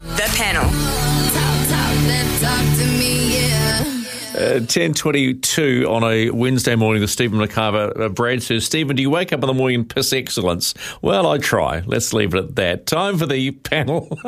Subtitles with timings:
[0.00, 0.64] The panel.
[4.32, 8.00] Uh, 10.22 on a Wednesday morning with Stephen McIvor.
[8.00, 10.72] Uh, Brad says, Stephen, do you wake up in the morning piss excellence?
[11.02, 11.82] Well, I try.
[11.84, 12.86] Let's leave it at that.
[12.86, 14.08] Time for the panel.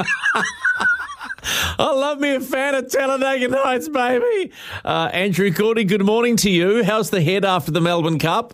[1.78, 4.52] I love me a fan of Talladega Nights, baby.
[4.84, 6.84] Uh, Andrew Gourdie, good morning to you.
[6.84, 8.52] How's the head after the Melbourne Cup?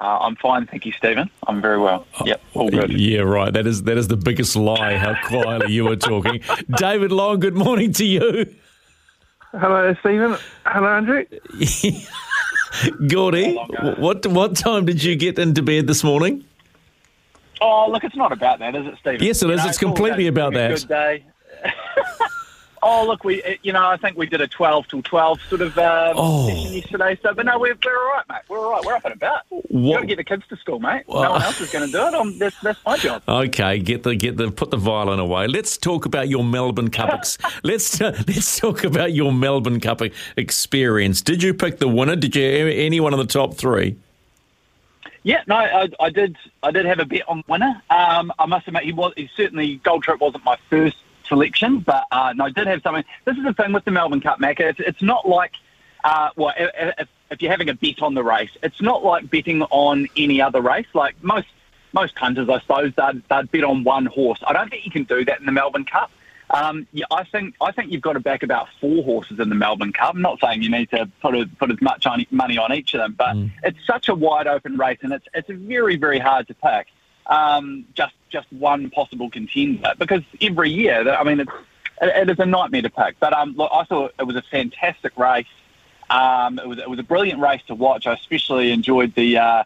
[0.00, 1.30] Uh, I'm fine, thank you, Stephen.
[1.46, 2.06] I'm very well.
[2.24, 2.92] Yep, all good.
[2.92, 3.52] Yeah, right.
[3.52, 4.96] That is that is the biggest lie.
[4.96, 6.40] How quietly you were talking,
[6.76, 7.38] David Long.
[7.40, 8.54] Good morning to you.
[9.52, 10.36] Hello, Stephen.
[10.66, 11.24] Hello, Andrew.
[13.08, 13.54] Gordy,
[13.98, 16.44] what what time did you get into bed this morning?
[17.60, 19.24] Oh, look, it's not about that, is it, Stephen?
[19.24, 19.62] Yes, it You is.
[19.62, 20.70] know, It's all completely about that.
[20.80, 21.24] Good day.
[22.84, 25.60] Oh, look, we, uh, you know, I think we did a 12 till 12 sort
[25.62, 26.46] of um, Oh.
[26.48, 27.18] session yesterday.
[27.22, 28.38] So, but no, we're, we're all right, mate.
[28.48, 28.84] We're all right.
[28.84, 29.40] We're up and about.
[29.48, 31.02] What- Got to get the kids to school, mate.
[31.08, 32.14] Well- no one else is going to do it.
[32.14, 33.22] Um, that's, that's my job.
[33.28, 35.46] Okay, get the get the put the violin away.
[35.48, 37.08] Let's talk about your Melbourne Cup.
[37.10, 40.02] Ex- let's uh, let's talk about your Melbourne Cup
[40.36, 41.22] experience.
[41.22, 42.16] Did you pick the winner?
[42.16, 43.96] Did you anyone in the top three?
[45.22, 46.36] Yeah, no, I, I did.
[46.62, 47.80] I did have a bet on winner.
[47.88, 50.96] Um, I must admit, he was he certainly Gold Trip wasn't my first
[51.26, 53.04] selection, but uh, no, I did have something.
[53.24, 54.60] This is the thing with the Melbourne Cup, Mac.
[54.60, 55.52] It's, it's not like
[56.04, 59.62] uh, well, if, if, you're having a bet on the race, it's not like betting
[59.62, 60.86] on any other race.
[60.92, 61.48] Like most
[61.92, 64.40] most punters, I suppose, they'd, they'd bet on one horse.
[64.46, 66.10] I don't think you can do that in the Melbourne Cup.
[66.50, 69.54] Um, yeah, I think I think you've got to back about four horses in the
[69.54, 70.14] Melbourne Cup.
[70.14, 72.94] I'm not saying you need to put a, put as much on, money on each
[72.94, 76.46] of them, but it's such a wide open race, and it's it's very very hard
[76.48, 76.88] to pick
[77.26, 81.52] um, just just one possible contender because every year, I mean, it's,
[82.02, 83.18] it, it is a nightmare to pick.
[83.20, 85.46] But um, look, I thought it was a fantastic race.
[86.10, 88.06] Um, it was it was a brilliant race to watch.
[88.06, 89.64] I especially enjoyed the uh,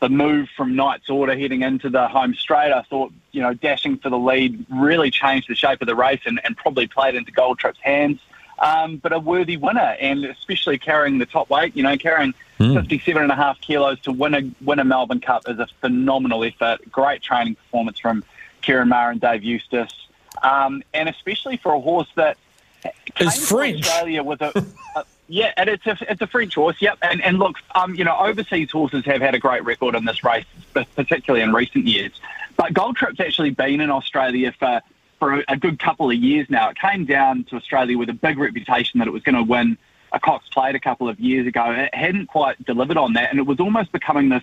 [0.00, 2.72] the move from Knight's Order heading into the home straight.
[2.72, 6.20] I thought you know dashing for the lead really changed the shape of the race
[6.26, 8.20] and, and probably played into Gold Trip's hands.
[8.58, 12.74] Um, but a worthy winner, and especially carrying the top weight, you know, carrying Hmm.
[12.74, 16.44] 57 and a half kilos to win a win a Melbourne Cup is a phenomenal
[16.44, 16.80] effort.
[16.90, 18.24] Great training performance from
[18.62, 20.08] Ciaron Maher and Dave Eustace,
[20.42, 22.36] um, and especially for a horse that
[23.14, 23.86] came Is French.
[23.86, 24.66] Australia with a,
[24.96, 26.80] a yeah, and it's a it's a French horse.
[26.80, 30.04] Yep, and and look, um, you know, overseas horses have had a great record in
[30.04, 32.12] this race, particularly in recent years.
[32.56, 34.80] But Gold Trip's actually been in Australia for
[35.18, 36.70] for a, a good couple of years now.
[36.70, 39.76] It came down to Australia with a big reputation that it was going to win
[40.12, 41.70] a Cox Plate a couple of years ago.
[41.70, 44.42] It hadn't quite delivered on that, and it was almost becoming this.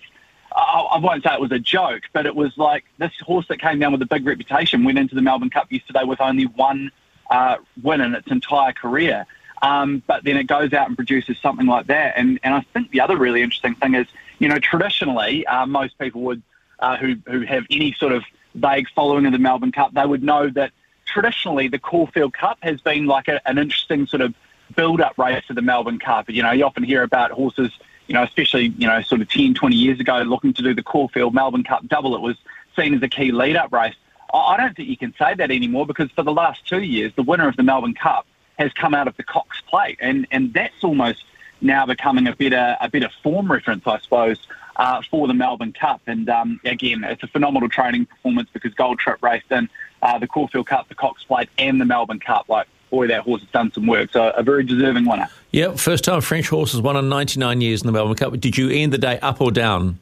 [0.55, 3.79] I won't say it was a joke, but it was like this horse that came
[3.79, 6.91] down with a big reputation went into the Melbourne Cup yesterday with only one
[7.29, 9.25] uh, win in its entire career.
[9.61, 12.13] Um, but then it goes out and produces something like that.
[12.15, 14.07] And, and I think the other really interesting thing is,
[14.39, 16.41] you know, traditionally, uh, most people would,
[16.79, 18.23] uh, who, who have any sort of
[18.53, 20.71] vague following of the Melbourne Cup, they would know that
[21.05, 24.33] traditionally the Caulfield Cup has been like a, an interesting sort of
[24.75, 26.29] build-up race to the Melbourne Cup.
[26.29, 27.71] You know, you often hear about horses,
[28.07, 30.83] you know, especially, you know, sort of 10, 20 years ago looking to do the
[30.83, 32.15] Caulfield Melbourne Cup double.
[32.15, 32.37] It was
[32.75, 33.95] seen as a key lead-up race.
[34.33, 37.23] I don't think you can say that anymore because for the last two years, the
[37.23, 38.25] winner of the Melbourne Cup
[38.57, 41.23] has come out of the Cox Plate, and and that's almost
[41.61, 44.39] now becoming a better a better form reference, I suppose,
[44.75, 46.01] uh, for the Melbourne Cup.
[46.07, 49.69] And um, again, it's a phenomenal training performance because Gold Trip raced in
[50.01, 52.49] uh, the Caulfield Cup, the Cox Plate, and the Melbourne Cup.
[52.49, 54.11] Like, boy, that horse has done some work.
[54.11, 55.27] So a very deserving winner.
[55.51, 58.39] Yeah, first time French horse has won in 99 years in the Melbourne Cup.
[58.39, 59.99] Did you end the day up or down?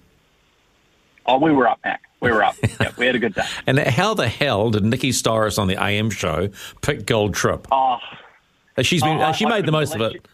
[1.25, 2.01] Oh, we were up, Mac.
[2.19, 2.55] We were up.
[2.81, 3.43] yeah, we had a good day.
[3.65, 6.49] And how the hell did Nikki Styris on the AM show
[6.81, 7.67] pick Gold Trip?
[7.71, 7.97] Oh,
[8.81, 10.25] She's been, Oh, she I made the most of it.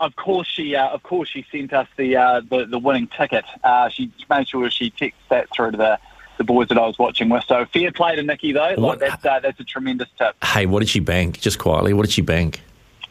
[0.00, 3.44] Of course, she uh, of course she sent us the uh, the, the winning ticket.
[3.62, 5.98] Uh, she made sure she texted that through to the,
[6.40, 7.44] the boys that I was watching with.
[7.46, 8.74] So fair play to Nikki though.
[8.76, 10.34] What- Like, that's uh, that's a tremendous tip.
[10.42, 11.38] Hey, what did she bank?
[11.38, 12.62] Just quietly, what did she bank?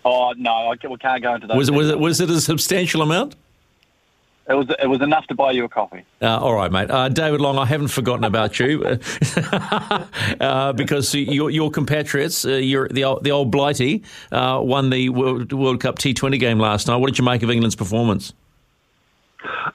[0.03, 1.55] Oh no, I, we can't go into those.
[1.57, 3.35] Was it, was it was it a substantial amount?
[4.49, 6.03] It was it was enough to buy you a coffee.
[6.23, 6.89] Uh, all right, mate.
[6.89, 8.83] Uh, David Long, I haven't forgotten about you
[10.39, 15.53] uh, because your, your compatriots, uh, the old, the old Blighty, uh, won the World,
[15.53, 16.95] World Cup T20 game last night.
[16.97, 18.33] What did you make of England's performance?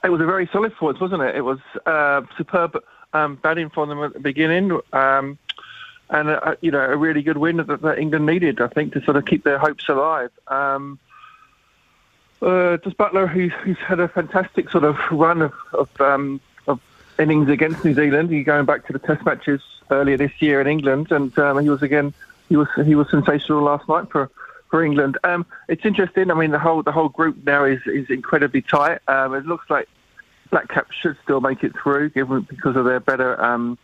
[0.03, 1.35] It was a very solid performance, wasn't it?
[1.35, 2.77] It was uh, superb
[3.15, 4.79] um, batting for them at the beginning.
[4.93, 5.37] Um,
[6.09, 9.17] and you know a really good win that, that, England needed, I think, to sort
[9.17, 10.29] of keep their hopes alive.
[10.47, 10.99] Um,
[12.41, 16.79] uh, Jos Buttler, who's, who's, had a fantastic sort of run of, of, um, of,
[17.17, 18.29] innings against New Zealand.
[18.29, 21.69] He's going back to the Test matches earlier this year in England, and um, he
[21.69, 22.13] was again
[22.49, 24.29] he was he was sensational last night for
[24.69, 25.17] for England.
[25.23, 26.29] Um, it's interesting.
[26.29, 28.99] I mean, the whole the whole group now is is incredibly tight.
[29.07, 29.89] Um, it looks like
[30.55, 33.77] Black Caps should still make it through, given because of their better um,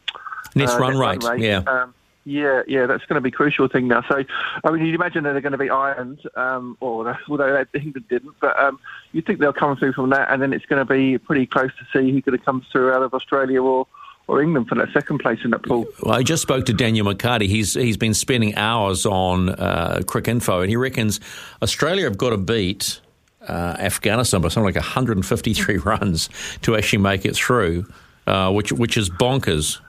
[0.57, 1.21] uh, run, rate.
[1.21, 1.41] run rate.
[1.41, 1.63] Yeah.
[1.67, 4.05] Um, yeah, yeah, that's going to be a crucial thing now.
[4.07, 4.23] So,
[4.63, 8.35] I mean, you'd imagine that they're going to be ironed, um, or although England didn't,
[8.39, 8.79] but um,
[9.11, 11.71] you think they'll come through from that, and then it's going to be pretty close
[11.71, 13.85] to see who's going to come through out of Australia or
[14.27, 15.85] or England for that second place in that pool.
[16.01, 17.47] Well, I just spoke to Daniel McCarty.
[17.47, 21.19] He's he's been spending hours on uh, Cricinfo, and he reckons
[21.61, 23.01] Australia have got to beat
[23.47, 26.29] uh, Afghanistan by something like 153 runs
[26.61, 27.85] to actually make it through,
[28.27, 29.79] uh, which which is bonkers.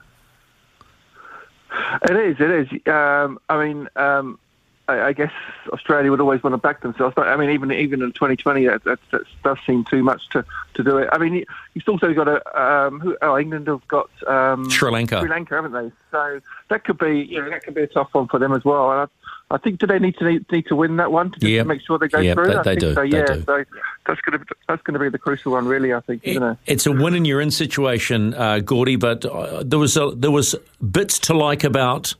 [2.09, 2.35] It is.
[2.39, 2.67] It is.
[2.87, 4.39] Um, I mean, um,
[4.87, 5.31] I, I, guess
[5.71, 7.13] Australia would always want to back themselves.
[7.15, 10.43] But I mean, even even in 2020, that, that, that does seem too much to,
[10.73, 11.09] to do it.
[11.11, 15.19] I mean, you've also got a um, who, oh, England have got um, Sri Lanka,
[15.21, 15.91] Sri Lanka, haven't they?
[16.11, 18.65] So that could be you know that could be a tough one for them as
[18.65, 18.91] well.
[18.91, 19.09] And
[19.49, 21.49] I, I think do they need to need, need to win that one to, just
[21.49, 21.63] yep.
[21.63, 22.47] to make sure they go through?
[22.47, 22.93] They, I they do.
[22.93, 23.43] So, yeah, they do.
[23.43, 23.63] so
[24.05, 25.93] that's going to that's going to be the crucial one, really.
[25.93, 26.57] I think, it, isn't it?
[26.65, 28.95] It's a win and you're in situation, uh, Gordy.
[28.95, 30.55] But uh, there was a, there was
[30.91, 32.15] bits to like about.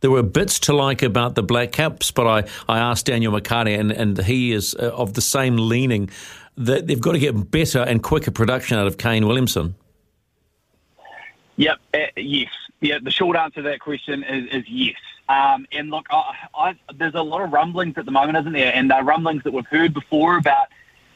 [0.00, 3.78] There were bits to like about the Black Caps, but I, I asked Daniel McCarty,
[3.78, 6.10] and, and he is uh, of the same leaning
[6.56, 9.74] that they've got to get better and quicker production out of Kane Williamson.
[11.56, 12.50] Yep, uh, yes.
[12.80, 14.96] Yeah, the short answer to that question is, is yes.
[15.28, 18.72] Um, and look, I, I, there's a lot of rumblings at the moment, isn't there?
[18.74, 20.66] And there are rumblings that we've heard before about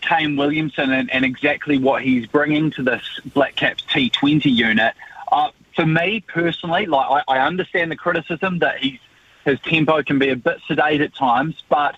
[0.00, 4.94] Kane Williamson and, and exactly what he's bringing to this Black Caps T20 unit.
[5.30, 8.98] Uh, for me personally, like I, I understand the criticism that he's
[9.44, 11.96] his tempo can be a bit sedate at times, but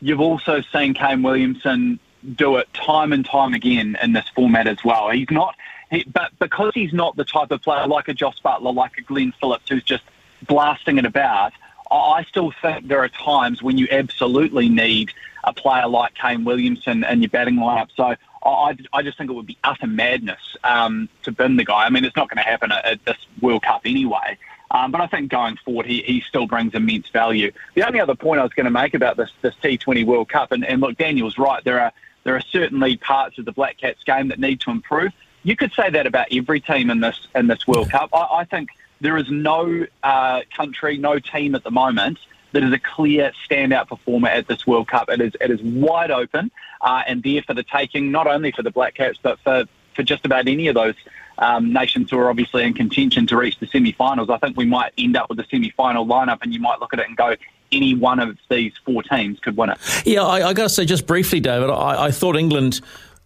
[0.00, 2.00] you've also seen Kane Williamson
[2.34, 5.10] do it time and time again in this format as well.
[5.10, 5.54] He's not,
[5.90, 9.02] he, but because he's not the type of player like a Jos Buttler, like a
[9.02, 10.04] Glenn Phillips, who's just
[10.46, 11.52] blasting it about,
[11.90, 15.12] I still think there are times when you absolutely need
[15.44, 17.88] a player like Kane Williamson in your batting lineup.
[17.96, 18.14] So
[18.44, 21.84] I, I just think it would be utter madness um, to bin the guy.
[21.84, 24.38] I mean, it's not going to happen at, at, this World Cup anyway.
[24.70, 27.52] Um, but I think going forward, he, he still brings immense value.
[27.74, 30.52] The only other point I was going to make about this this T20 World Cup,
[30.52, 31.62] and, and look, Daniel's right.
[31.64, 31.92] There are
[32.24, 35.12] there are certainly parts of the Black Caps game that need to improve.
[35.42, 38.10] You could say that about every team in this in this World Cup.
[38.12, 38.70] I, I think
[39.00, 42.18] there is no uh, country, no team at the moment
[42.52, 45.08] that is a clear standout performer at this World Cup.
[45.08, 46.50] It is it is wide open
[46.80, 49.64] uh, and there for the taking, not only for the Black Caps but for
[49.94, 50.94] for just about any of those
[51.40, 54.30] um, nations who are obviously in contention to reach the semi-finals.
[54.30, 57.00] I think we might end up with a semi-final lineup, and you might look at
[57.00, 57.34] it and go,
[57.72, 59.78] any one of these four teams could win it.
[60.04, 62.80] Yeah, I, I got to say, just briefly, David, I, I thought England.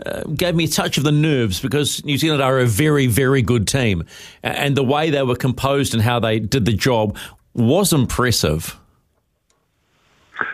[0.04, 3.42] Uh, gave me a touch of the nerves because New Zealand are a very, very
[3.42, 4.02] good team.
[4.42, 7.16] And the way they were composed and how they did the job
[7.54, 8.76] was impressive.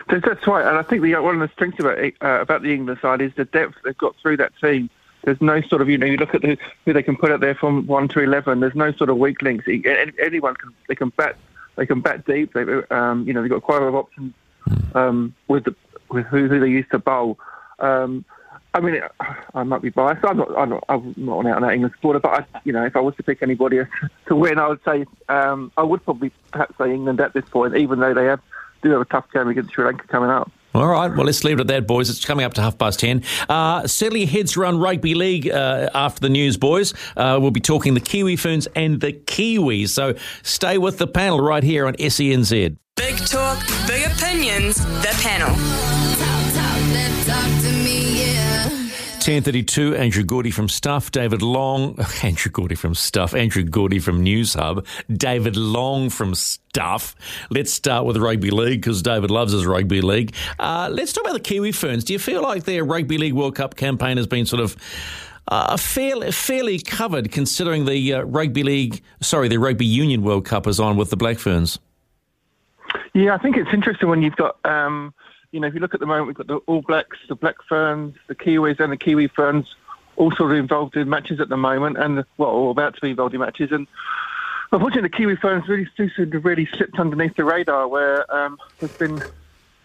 [0.09, 2.99] That's right, and I think the, one of the strengths about uh, about the England
[3.01, 4.89] side is the depth they've got through that team.
[5.23, 7.39] There's no sort of you know you look at the, who they can put out
[7.39, 8.59] there from one to eleven.
[8.59, 9.65] There's no sort of weak links.
[9.67, 11.35] Anyone can they can bat
[11.75, 12.53] they can bat deep.
[12.53, 14.33] They um, you know they've got quite a lot of options
[14.95, 15.75] um, with the,
[16.09, 17.37] with who, who they used to bowl.
[17.79, 18.25] Um,
[18.73, 19.01] I mean,
[19.53, 20.23] I might be biased.
[20.23, 20.57] I'm not.
[20.57, 20.83] I'm not.
[20.87, 23.15] I'm not an out and out England supporter, but I, you know, if I was
[23.17, 23.81] to pick anybody
[24.27, 27.75] to win, I would say um, I would probably perhaps say England at this point,
[27.75, 28.39] even though they have
[28.81, 30.51] do have a tough game against Sri Lanka coming up.
[30.73, 32.09] All right, well, let's leave it at that, boys.
[32.09, 33.23] It's coming up to half past ten.
[33.49, 36.93] Uh, Sedley heads around rugby league uh, after the news, boys.
[37.17, 39.89] Uh, we'll be talking the Kiwi Ferns and the Kiwis.
[39.89, 42.77] So stay with the panel right here on SENZ.
[42.95, 45.49] Big talk, big opinions, the panel.
[45.49, 47.60] Talk, talk, talk
[49.31, 54.85] 1032, Andrew Gourdie from Stuff, David Long, Andrew Gourdie from Stuff, Andrew Gourdie from Newshub,
[55.09, 57.15] David Long from Stuff.
[57.49, 60.35] Let's start with Rugby League because David loves his Rugby League.
[60.59, 62.03] Uh, let's talk about the Kiwi Ferns.
[62.03, 64.75] Do you feel like their Rugby League World Cup campaign has been sort of
[65.47, 70.67] uh, fairly, fairly covered considering the uh, Rugby League, sorry, the Rugby Union World Cup
[70.67, 71.79] is on with the Black Ferns?
[73.13, 74.57] Yeah, I think it's interesting when you've got.
[74.65, 75.13] Um,
[75.51, 77.61] you know, if you look at the moment, we've got the All Blacks, the Black
[77.67, 79.75] Ferns, the Kiwis, and the Kiwi Ferns
[80.15, 83.33] all sort of involved in matches at the moment, and well, about to be involved
[83.33, 83.71] in matches.
[83.71, 83.87] And
[84.71, 88.95] unfortunately, the Kiwi Ferns really seem to really slipped underneath the radar, where um, there's
[88.97, 89.21] been,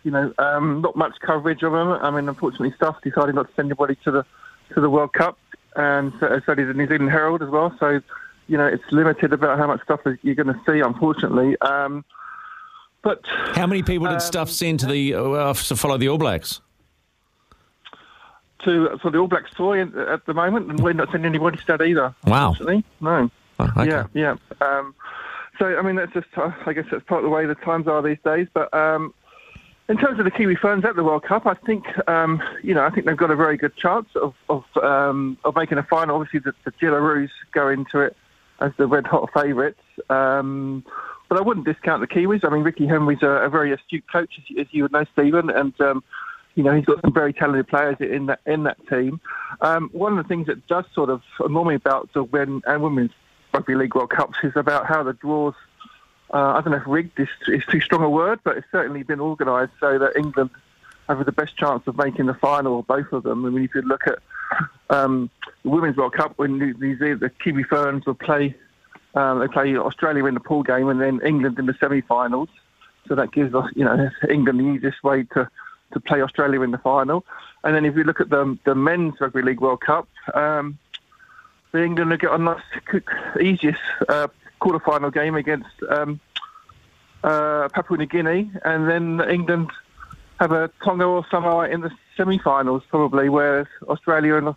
[0.05, 1.89] you know, um, not much coverage of them.
[1.89, 4.27] I mean, unfortunately, Stuff decided not to send anybody to the
[4.75, 5.39] to the World Cup,
[5.75, 7.75] and so, so did the New Zealand Herald as well.
[7.79, 8.01] So,
[8.49, 11.57] you know, it's limited about how much stuff you're going to see, unfortunately.
[11.61, 12.05] Um,
[13.07, 13.21] but
[13.55, 16.61] how many people did um, Stuff send to the uh, to follow the All Blacks?
[18.65, 19.79] To for the All Blacks tour
[20.13, 22.13] at the moment, and we're not sending anybody to that either.
[22.27, 22.57] Wow.
[23.01, 23.31] No.
[23.61, 23.89] Oh, okay.
[23.89, 24.35] Yeah, yeah.
[24.61, 24.93] Um,
[25.57, 27.87] so I mean, that's just uh, I guess that's part of the way the times
[27.87, 28.49] are these days.
[28.53, 29.15] But um,
[29.89, 32.85] in terms of the Kiwi Ferns at the World Cup, I think um, you know
[32.85, 36.17] I think they've got a very good chance of of, um, of making a final.
[36.17, 38.17] Obviously, the, the Jillaroos go into it
[38.59, 39.79] as the red hot favourites.
[40.11, 40.85] Um,
[41.29, 42.45] but I wouldn't discount the Kiwis.
[42.45, 45.51] I mean, Ricky Henry's a, a very astute coach, as, as, you would know, Stephen,
[45.51, 46.05] and um,
[46.55, 49.21] you know he's got some very talented players in that in that team.
[49.61, 52.83] Um, one of the things that does sort of annoy me about the when and
[52.83, 53.11] women's
[53.53, 55.55] rugby league World Cups is about how the draws.
[56.33, 59.05] Uh, I don't know if rigged is, is too strong a word, but it's certainly
[59.05, 60.51] been organised so that England
[61.09, 63.47] have the best chance of making the final, both of them.
[63.47, 64.19] I mean, if you look at
[64.91, 65.31] um,
[65.63, 68.57] the Women's World Cup, when New Zealand, the Kiwi Ferns will play
[69.17, 72.51] um, they play Australia in the pool game and then England in the semi-finals.
[73.09, 75.49] So that gives us, you know, England the easiest way to,
[75.93, 77.25] to play Australia in the final.
[77.65, 80.79] And then if you look at the the men's rugby league World Cup, um,
[81.75, 82.63] England will get a nice,
[83.41, 84.29] easiest uh,
[84.61, 86.21] quarter-final game against um,
[87.23, 89.71] uh, Papua New Guinea, and then England
[90.41, 94.55] have a Tonga or Samoa in the semi-finals probably, whereas Australia and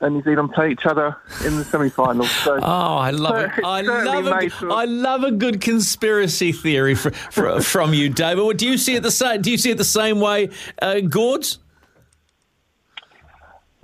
[0.00, 2.30] and New Zealand play each other in the semi-finals.
[2.30, 3.64] So, oh, I love so it!
[3.64, 8.56] I love a, I love a good conspiracy theory for, for, from you, David.
[8.56, 9.42] Do you see it the same?
[9.42, 10.50] Do you see it the same way,
[10.80, 11.58] uh, Gords?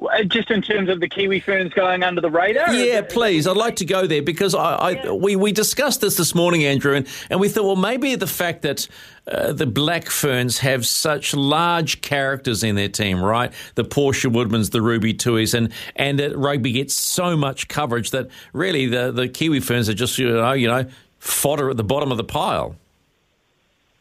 [0.06, 2.72] Uh, just in terms of the Kiwi ferns going under the radar?
[2.74, 3.46] Yeah, please.
[3.46, 5.12] I'd like to go there because I, I yeah.
[5.12, 8.62] we, we discussed this this morning, Andrew, and, and we thought, well, maybe the fact
[8.62, 8.88] that
[9.26, 13.52] uh, the Black Ferns have such large characters in their team, right?
[13.74, 18.86] The Portia Woodmans, the Ruby Tuis, and and rugby gets so much coverage that really
[18.86, 20.86] the, the Kiwi Ferns are just, you know, you know,
[21.18, 22.76] fodder at the bottom of the pile.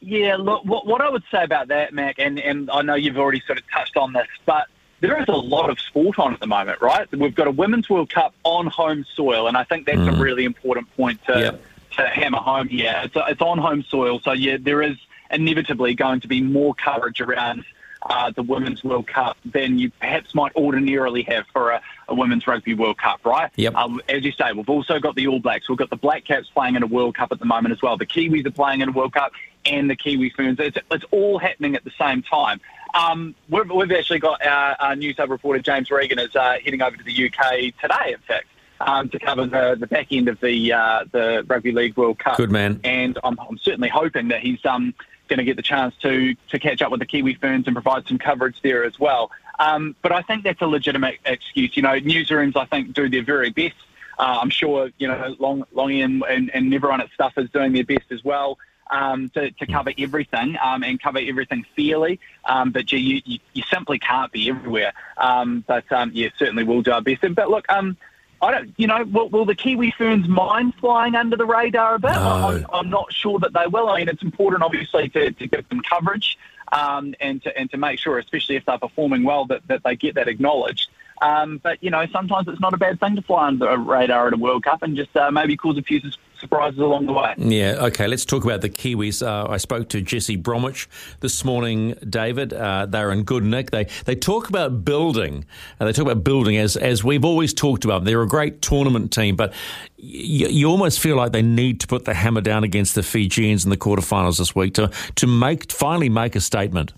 [0.01, 3.17] Yeah, look, what, what I would say about that, Mac, and, and I know you've
[3.17, 4.67] already sort of touched on this, but–
[5.03, 7.11] there is a lot of sport on at the moment, right?
[7.11, 10.17] We've got a Women's World Cup on home soil, and I think that's mm.
[10.17, 11.63] a really important point to, yep.
[11.97, 13.01] to hammer home here.
[13.03, 14.95] It's, it's on home soil, so yeah, there is
[15.29, 17.65] inevitably going to be more coverage around
[18.03, 22.47] uh, the Women's World Cup than you perhaps might ordinarily have for a, a Women's
[22.47, 23.51] Rugby World Cup, right?
[23.57, 23.75] Yep.
[23.75, 25.67] Um, as you say, we've also got the All Blacks.
[25.67, 27.97] We've got the Black Caps playing in a World Cup at the moment as well.
[27.97, 29.33] The Kiwis are playing in a World Cup
[29.65, 30.61] and the Kiwi Ferns.
[30.61, 32.61] It's, it's all happening at the same time.
[32.93, 36.95] Um, we've, we've, actually got our, our Newshub reporter James Regan is uh, heading over
[36.95, 38.45] to the UK today, in fact,
[38.79, 42.37] um, to cover the, the back end of the uh, the Rugby League World Cup.
[42.37, 42.79] Good man.
[42.83, 44.93] And I'm, I'm certainly hoping that he's um,
[45.27, 48.07] going to get the chance to to catch up with the Kiwi Ferns and provide
[48.07, 49.31] some coverage there as well.
[49.57, 51.75] Um, but I think that's a legitimate excuse.
[51.75, 53.75] You know, newsrooms I think do their very best.
[54.19, 57.73] Uh, I'm sure you know Long Longy and, and, and everyone at Stuff is doing
[57.73, 58.59] their best as well
[58.93, 62.19] um, to, to cover everything um, and cover everything fairly.
[62.45, 64.93] Um, but you, you, you, simply can't be everywhere.
[65.17, 67.21] Um, but um, yeah, certainly we'll do our best.
[67.33, 67.97] But look, um,
[68.41, 71.99] I don't, you know, will, will, the Kiwi Ferns mind flying under the radar a
[71.99, 72.11] bit?
[72.11, 72.17] No.
[72.19, 73.89] I'm, I'm, not sure that they will.
[73.89, 76.37] I mean, it's important, obviously, to, to give them coverage
[76.71, 79.95] um, and to and to make sure, especially if they're performing well, that, that they
[79.95, 80.89] get that acknowledged.
[81.21, 84.27] Um, but you know, sometimes it's not a bad thing to fly under a radar
[84.27, 86.01] at a World Cup and just uh, maybe cause a few
[86.43, 87.33] surprises along the way.
[87.37, 89.25] Yeah, okay, let's talk about the Kiwis.
[89.25, 90.87] Uh, I spoke to Jesse Bromwich
[91.21, 92.53] this morning, David.
[92.53, 93.71] Uh, they're in good nick.
[93.71, 95.45] They they talk about building.
[95.79, 98.03] Uh, they talk about building as as we've always talked about.
[98.03, 99.53] They're a great tournament team, but
[99.97, 103.63] you, you almost feel like they need to put the hammer down against the Fijians
[103.63, 106.93] in the quarterfinals this week to to make finally make a statement.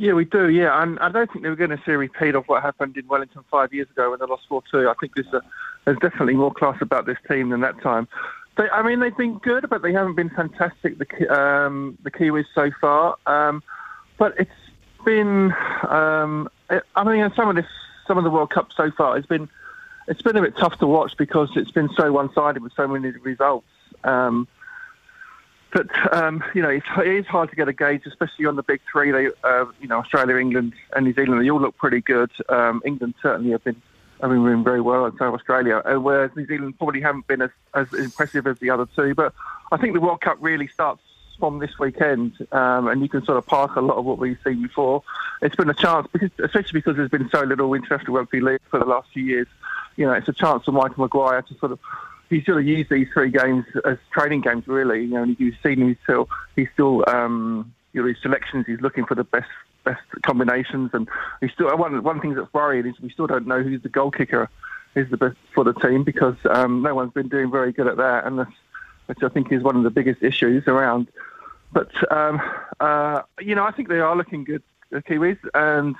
[0.00, 0.48] Yeah, we do.
[0.48, 2.96] Yeah, and I don't think they were going to see a repeat of what happened
[2.96, 4.88] in Wellington five years ago when they lost four two.
[4.88, 5.42] I think there's, a,
[5.88, 8.06] there's definitely more class about this team than that time.
[8.58, 10.98] They, I mean, they've been good, but they haven't been fantastic.
[10.98, 13.62] The um, the Kiwis so far, um,
[14.18, 14.50] but it's
[15.06, 15.54] been.
[15.88, 16.50] Um,
[16.94, 17.64] I mean, some of this,
[18.06, 19.48] some of the World Cup so far, it's been
[20.08, 22.86] it's been a bit tough to watch because it's been so one sided with so
[22.86, 23.66] many results.
[24.04, 24.46] Um,
[25.72, 28.62] but um, you know, it's, it is hard to get a gauge, especially on the
[28.62, 29.10] big three.
[29.10, 31.42] They, uh, you know, Australia, England, and New Zealand.
[31.42, 32.30] They all look pretty good.
[32.50, 33.80] Um, England certainly have been,
[34.20, 35.82] have been doing very well, and so Australia.
[35.84, 39.14] Uh, whereas New Zealand probably haven't been as, as impressive as the other two.
[39.14, 39.34] But
[39.70, 41.02] I think the World Cup really starts
[41.38, 44.38] from this weekend, um, and you can sort of park a lot of what we've
[44.42, 45.02] seen before.
[45.40, 48.78] It's been a chance, because, especially because there's been so little international rugby league for
[48.78, 49.46] the last few years.
[49.96, 51.78] You know, it's a chance for Michael Maguire to sort of
[52.28, 55.02] he's sort of used these three games as training games, really.
[55.02, 58.80] You know, and you've seen him still, he's still, um, you know, his selections, he's
[58.80, 59.48] looking for the best
[59.88, 61.08] best combinations, and
[61.40, 64.10] he still one one thing that's worrying is we still don't know who's the goal
[64.10, 64.48] kicker
[64.94, 67.96] is the best for the team because um, no one's been doing very good at
[67.96, 68.56] that, and that's,
[69.06, 71.08] which I think is one of the biggest issues around.
[71.72, 72.40] But um,
[72.80, 75.94] uh, you know, I think they are looking good, the Kiwis, and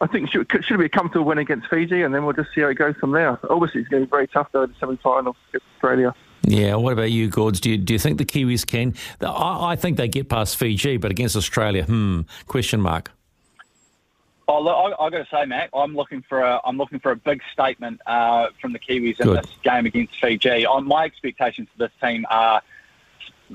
[0.00, 2.60] I think should should be a comfortable win against Fiji, and then we'll just see
[2.60, 3.38] how it goes from there.
[3.48, 6.14] Obviously, it's going to be very tough though in the semi-final against Australia.
[6.46, 7.58] Yeah, what about you, Gords?
[7.58, 8.94] Do you, do you think the Kiwis can?
[9.22, 13.10] I, I think they get past Fiji, but against Australia, hmm, question mark.
[14.46, 17.10] Oh, look, I, I got to say, Matt, I'm looking for a I'm looking for
[17.12, 20.66] a big statement uh, from the Kiwis in this game against Fiji.
[20.66, 22.62] On my expectations for this team are.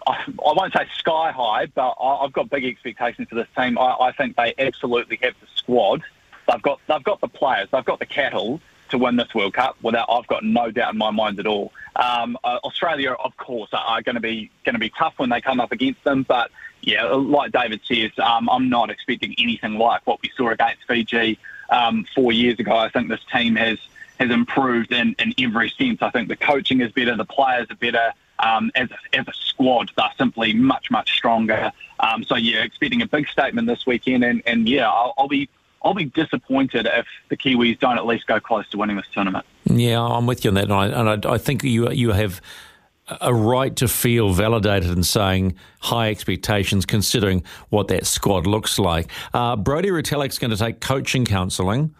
[0.07, 0.13] I
[0.45, 3.77] I won't say sky high, but I- I've got big expectations for this team.
[3.79, 6.03] I, I think they absolutely have the squad.
[6.47, 7.69] They've got they've got the players.
[7.71, 9.77] They've got the cattle to win this World Cup.
[9.81, 11.71] Without I've got no doubt in my mind at all.
[11.95, 15.29] Um, uh, Australia, of course, are, are going to be going to be tough when
[15.29, 16.23] they come up against them.
[16.23, 20.83] But yeah, like David says, um, I'm not expecting anything like what we saw against
[20.87, 22.75] Fiji um, four years ago.
[22.75, 23.79] I think this team has
[24.19, 26.01] has improved in, in every sense.
[26.01, 28.11] I think the coaching is better, the players are better.
[28.39, 31.71] Um, as, a, as a squad, they're simply much, much stronger.
[31.99, 34.23] Um, so, yeah, expecting a big statement this weekend.
[34.23, 35.49] And, and yeah, I'll, I'll be
[35.83, 39.45] I'll be disappointed if the Kiwis don't at least go close to winning this tournament.
[39.65, 42.41] Yeah, I'm with you on that, and I, and I, I think you you have
[43.21, 49.09] a right to feel validated in saying high expectations, considering what that squad looks like.
[49.33, 51.95] Uh, Brodie Retallick's going to take coaching counselling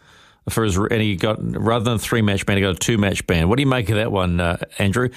[0.50, 2.98] for his, and he got rather than a three match ban, he got a two
[2.98, 3.50] match ban.
[3.50, 5.10] What do you make of that one, uh, Andrew?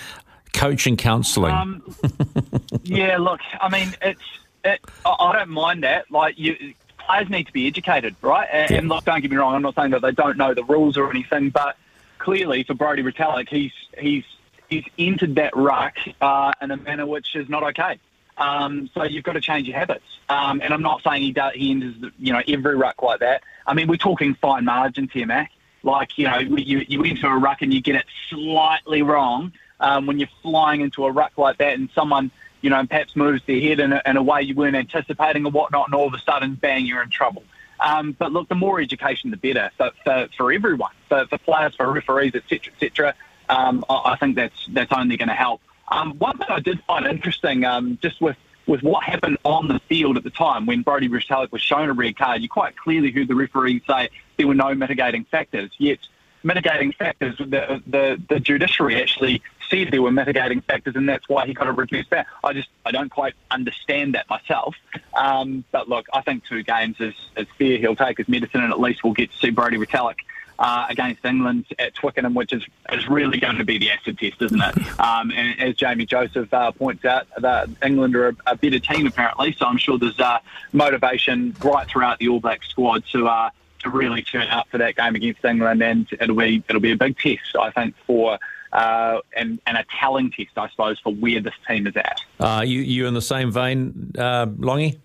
[0.52, 1.54] Coaching counselling.
[1.54, 1.96] Um,
[2.82, 4.22] yeah, look, I mean, it's
[4.64, 6.10] it, I I don't mind that.
[6.10, 6.74] Like, you
[7.12, 8.48] players need to be educated, right?
[8.50, 10.64] And, and look, don't get me wrong, I'm not saying that they don't know the
[10.64, 11.76] rules or anything, but
[12.18, 14.24] clearly for Brodie Retallick, he's he's
[14.68, 17.98] he's entered that ruck uh, in a manner which is not okay.
[18.38, 20.04] Um, so you've got to change your habits.
[20.28, 23.20] Um, and I'm not saying he does, he enters the, you know every ruck like
[23.20, 23.42] that.
[23.66, 25.52] I mean, we're talking fine margins here, Mac.
[25.82, 30.06] Like you know, you you enter a ruck and you get it slightly wrong um,
[30.06, 32.30] when you're flying into a ruck like that, and someone
[32.62, 35.44] you know and perhaps moves their head in a, in a way you weren't anticipating
[35.44, 37.44] or whatnot, and all of a sudden, bang, you're in trouble.
[37.80, 41.74] Um, but look, the more education, the better for, for, for everyone, for, for players,
[41.74, 43.14] for referees, etc., etc.
[43.48, 45.60] Um, I, I think that's that's only going to help.
[45.88, 49.80] Um, one thing I did find interesting, um, just with with what happened on the
[49.88, 53.10] field at the time when Brodie Retallick was shown a red card, you quite clearly
[53.10, 55.70] heard the referee say there were no mitigating factors.
[55.78, 55.98] Yet
[56.42, 61.46] mitigating factors, the the, the judiciary actually said there were mitigating factors, and that's why
[61.46, 62.24] he got a reduced ban.
[62.44, 64.76] I just I don't quite understand that myself.
[65.14, 67.78] Um, but look, I think two games is, is fair.
[67.78, 70.16] He'll take his medicine, and at least we'll get to see Brodie Retallick
[70.58, 74.40] uh, against England at Twickenham, which is, is really going to be the acid test,
[74.40, 74.74] isn't it?
[75.02, 79.06] Um, and as Jamie Joseph uh, points out, that England are a, a better team
[79.06, 80.38] apparently, so I'm sure there's uh,
[80.72, 84.94] motivation right throughout the All Black squad to uh, to really turn up for that
[84.94, 88.38] game against England, and it'll be it'll be a big test, I think, for.
[88.72, 92.22] Uh, and, and a telling test, I suppose, for where this team is at.
[92.40, 94.98] Uh, you you in the same vein, uh, Longy?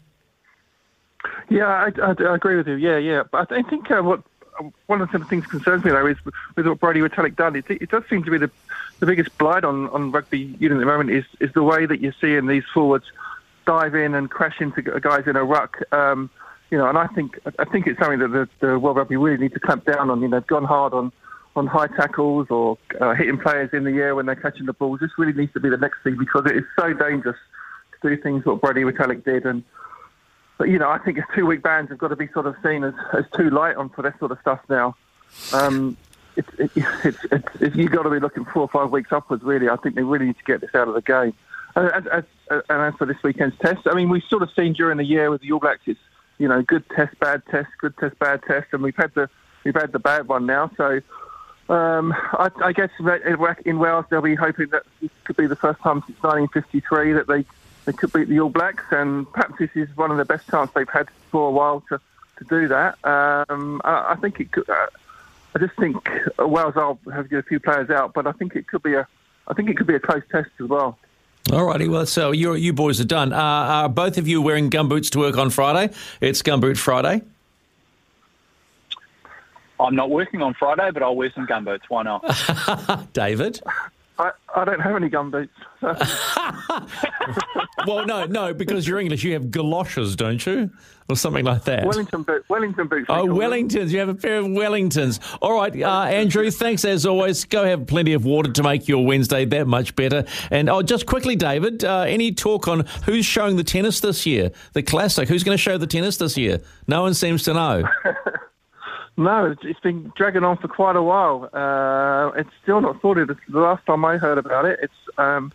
[1.49, 2.75] Yeah, I, I, I agree with you.
[2.75, 3.23] Yeah, yeah.
[3.29, 4.23] But I think uh, what
[4.87, 6.17] one of the things that concerns me though is
[6.55, 7.55] with what Brodie Retallick done.
[7.55, 8.49] It, it does seem to be the
[8.99, 12.01] the biggest blight on, on rugby union at the moment is is the way that
[12.01, 13.05] you're seeing these forwards
[13.65, 15.77] dive in and crash into guys in a ruck.
[15.91, 16.29] Um,
[16.71, 19.37] you know, and I think I think it's something that the, the World Rugby really
[19.37, 20.21] need to clamp down on.
[20.21, 21.11] You know, they've gone hard on
[21.57, 24.99] on high tackles or uh, hitting players in the air when they're catching the balls.
[24.99, 27.37] This really needs to be the next thing because it is so dangerous
[28.01, 29.63] to do things what Brodie Retallick did and.
[30.59, 32.83] But you know, I think two week bans have got to be sort of seen
[32.83, 34.95] as, as too light on for that sort of stuff now.
[35.53, 35.95] Um,
[36.35, 36.71] it's, it,
[37.75, 39.69] you've got to be looking four or five weeks upwards, really.
[39.69, 41.35] I think they really need to get this out of the game.
[41.75, 44.73] And as, as, and as for this weekend's test, I mean, we've sort of seen
[44.73, 45.99] during the year with the All Blacks, it's
[46.39, 49.29] you know, good test, bad test, good test, bad test, and we've had the
[49.63, 50.71] we've had the bad one now.
[50.77, 51.01] So
[51.69, 52.89] um, I, I guess
[53.65, 57.27] in Wales they'll be hoping that this could be the first time since 1953 that
[57.27, 57.45] they
[57.85, 60.73] they could beat the All Blacks, and perhaps this is one of the best chances
[60.75, 61.99] they've had for a while to,
[62.37, 62.97] to do that.
[63.05, 64.69] Um, I, I think it could.
[64.69, 64.87] Uh,
[65.55, 65.95] I just think
[66.37, 69.07] Wales will have a few players out, but I think it could be a.
[69.47, 70.97] I think it could be a close test as well.
[71.53, 73.31] All righty, well, so you you boys are done.
[73.31, 75.93] Uh, are both of you wearing gumboots to work on Friday?
[76.19, 77.21] It's Gumboot Friday.
[79.79, 81.81] I'm not working on Friday, but I'll wear some gumboots.
[81.89, 83.09] Why not?
[83.13, 83.61] David?
[84.19, 85.49] I, I don't have any gumboots.
[87.87, 89.23] well, no, no, because you're English.
[89.23, 90.71] You have galoshes, don't you,
[91.07, 91.85] or something like that?
[91.85, 93.05] Wellington, boot, Wellington boots.
[93.09, 93.91] Oh, Wellingtons.
[93.91, 95.37] You have a pair of Wellingtons.
[95.39, 97.45] All right, uh, Andrew, thanks as always.
[97.45, 100.25] Go have plenty of water to make your Wednesday that much better.
[100.49, 104.51] And oh, just quickly, David, uh, any talk on who's showing the tennis this year?
[104.73, 105.29] The classic.
[105.29, 106.59] Who's going to show the tennis this year?
[106.87, 107.83] No one seems to know.
[109.17, 111.49] No, it's been dragging on for quite a while.
[111.51, 113.31] Uh, it's still not sorted.
[113.31, 115.51] It's the last time I heard about it, it's um,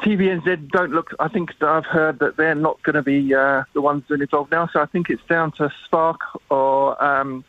[0.00, 1.14] TVNZ don't look.
[1.20, 4.50] I think I've heard that they're not going to be uh, the ones doing involved
[4.50, 4.68] now.
[4.72, 7.44] So I think it's down to Spark or um,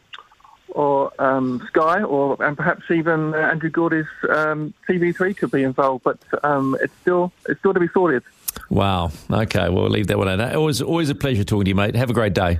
[0.70, 6.04] or um, Sky, or and perhaps even Andrew Gourdie's um, TV3 could be involved.
[6.04, 8.22] But um, it's still it's still to be sorted.
[8.70, 9.12] Wow.
[9.32, 10.56] Okay, well, we'll leave that one out.
[10.56, 11.96] Always, always a pleasure talking to you, mate.
[11.96, 12.60] Have a great day.